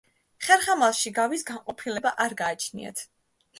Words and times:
ხერხემალში 0.45 1.11
გავის 1.19 1.45
განყოფილება 1.51 2.17
არ 2.27 2.37
გააჩნიათ. 2.43 3.07